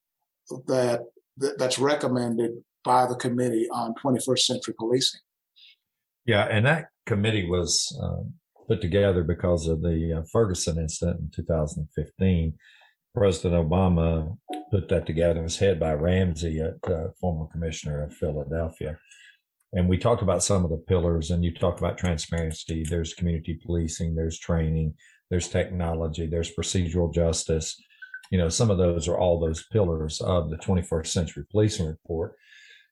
[0.68, 1.02] that
[1.58, 2.52] that's recommended
[2.84, 5.22] by the committee on 21st century policing.
[6.26, 8.34] Yeah, and that committee was um,
[8.68, 12.54] put together because of the uh, Ferguson incident in 2015.
[13.16, 14.38] President Obama
[14.72, 15.40] put that together.
[15.40, 18.98] It was head by Ramsey, a uh, former commissioner of Philadelphia
[19.74, 23.60] and we talked about some of the pillars and you talked about transparency there's community
[23.66, 24.94] policing there's training
[25.30, 27.82] there's technology there's procedural justice
[28.32, 32.36] you know some of those are all those pillars of the 21st century policing report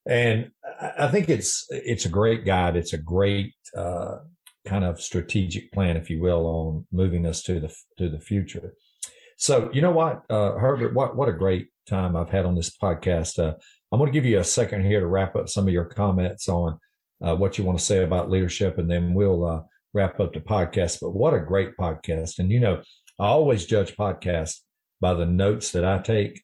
[0.08, 0.52] and
[0.98, 4.18] i think it's it's a great guide it's a great uh,
[4.66, 8.74] kind of strategic plan if you will on moving us to the to the future
[9.38, 12.76] so you know what uh, herbert what what a great time i've had on this
[12.78, 13.54] podcast uh,
[13.92, 16.48] I'm going to give you a second here to wrap up some of your comments
[16.48, 16.80] on
[17.22, 19.62] uh, what you want to say about leadership, and then we'll uh,
[19.94, 21.00] wrap up the podcast.
[21.02, 22.40] But what a great podcast.
[22.40, 22.82] And, you know,
[23.20, 24.60] I always judge podcasts
[25.02, 26.42] by the notes that I take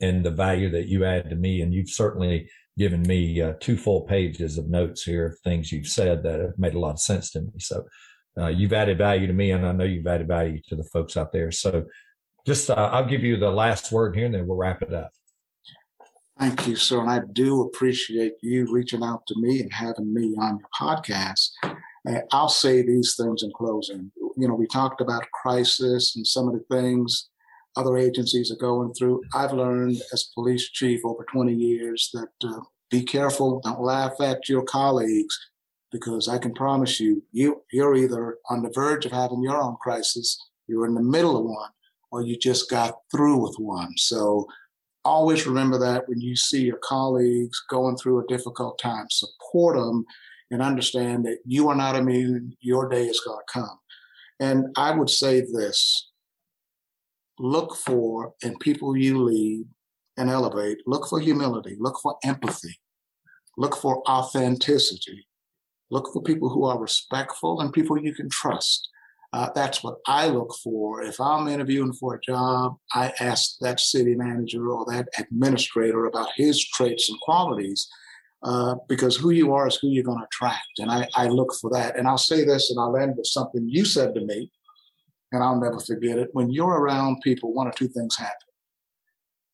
[0.00, 1.62] and the value that you add to me.
[1.62, 2.48] And you've certainly
[2.78, 6.58] given me uh, two full pages of notes here of things you've said that have
[6.58, 7.52] made a lot of sense to me.
[7.58, 7.84] So
[8.38, 11.16] uh, you've added value to me, and I know you've added value to the folks
[11.16, 11.50] out there.
[11.50, 11.84] So
[12.46, 15.10] just uh, I'll give you the last word here, and then we'll wrap it up.
[16.38, 17.00] Thank you, sir.
[17.00, 21.50] And I do appreciate you reaching out to me and having me on your podcast.
[22.04, 24.10] And I'll say these things in closing.
[24.36, 27.28] You know, we talked about crisis and some of the things
[27.76, 29.22] other agencies are going through.
[29.34, 32.60] I've learned as police chief over 20 years that uh,
[32.90, 35.38] be careful, don't laugh at your colleagues,
[35.90, 39.76] because I can promise you, you you're either on the verge of having your own
[39.80, 41.70] crisis, you're in the middle of one,
[42.10, 43.92] or you just got through with one.
[43.96, 44.46] So
[45.04, 50.04] always remember that when you see your colleagues going through a difficult time, support them
[50.50, 52.54] and understand that you are not immune.
[52.60, 53.78] Your day is going to come.
[54.40, 56.10] And I would say this
[57.38, 59.66] look for in people you lead
[60.16, 62.78] and elevate, look for humility, look for empathy,
[63.56, 65.26] look for authenticity,
[65.90, 68.88] look for people who are respectful and people you can trust.
[69.32, 71.02] Uh, that's what I look for.
[71.02, 76.28] If I'm interviewing for a job, I ask that city manager or that administrator about
[76.36, 77.88] his traits and qualities
[78.42, 80.78] uh, because who you are is who you're going to attract.
[80.78, 81.96] And I, I look for that.
[81.96, 84.50] And I'll say this and I'll end with something you said to me,
[85.32, 86.28] and I'll never forget it.
[86.32, 88.36] When you're around people, one or two things happen.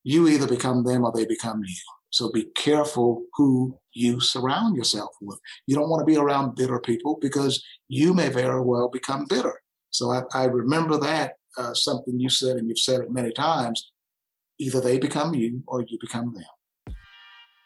[0.05, 1.75] You either become them or they become you.
[2.11, 5.39] So be careful who you surround yourself with.
[5.67, 9.61] You don't want to be around bitter people because you may very well become bitter.
[9.91, 13.91] So I, I remember that uh, something you said, and you've said it many times.
[14.59, 16.97] Either they become you or you become them.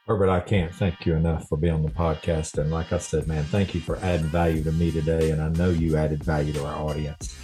[0.06, 2.58] Herbert, I can't thank you enough for being on the podcast.
[2.58, 5.30] And like I said, man, thank you for adding value to me today.
[5.30, 7.36] And I know you added value to our audience.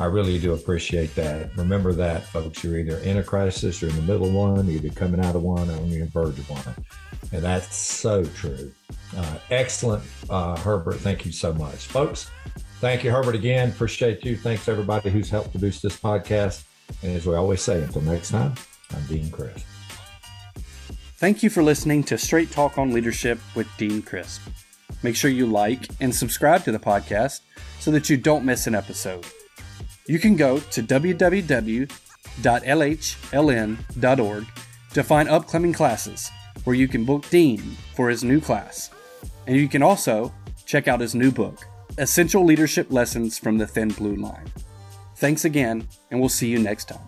[0.00, 1.56] I really do appreciate that.
[1.56, 2.64] Remember that, folks.
[2.64, 5.42] You're either in a crisis, you're in the middle of one, either coming out of
[5.42, 6.74] one, or on the verge of one.
[7.32, 8.72] And that's so true.
[9.16, 10.96] Uh, excellent, uh, Herbert.
[10.96, 12.30] Thank you so much, folks.
[12.80, 13.70] Thank you, Herbert, again.
[13.70, 14.36] Appreciate you.
[14.36, 16.64] Thanks, everybody who's helped produce this podcast.
[17.02, 18.54] And as we always say, until next time,
[18.94, 19.64] I'm Dean Crisp.
[21.16, 24.42] Thank you for listening to Straight Talk on Leadership with Dean Crisp.
[25.04, 27.40] Make sure you like and subscribe to the podcast
[27.78, 29.24] so that you don't miss an episode.
[30.06, 31.86] You can go to www.lhln.org
[34.92, 36.30] to find upcoming classes
[36.64, 37.60] where you can book Dean
[37.94, 38.90] for his new class.
[39.46, 40.32] And you can also
[40.66, 41.64] check out his new book,
[41.98, 44.50] Essential Leadership Lessons from the Thin Blue Line.
[45.16, 47.00] Thanks again, and we'll see you next time.